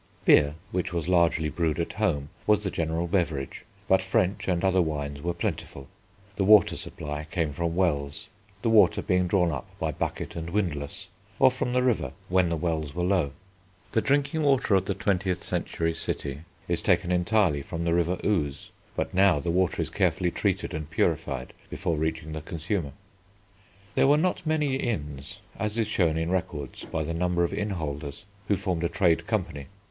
[0.25, 4.81] Beer, which was largely brewed at home, was the general beverage, but French and other
[4.81, 5.87] wines were plentiful.
[6.37, 8.27] The water supply came from wells,
[8.63, 12.57] the water being drawn up by bucket and windlass, or from the river when the
[12.57, 13.33] wells were low.
[13.91, 18.71] The drinking water of the twentieth century city is taken entirely from the River Ouse,
[18.95, 22.93] but now the water is carefully treated and purified before reaching the consumer.
[23.93, 28.23] There were not many inns, as is shown in records by the number of innholders,
[28.47, 29.67] who formed a trade company.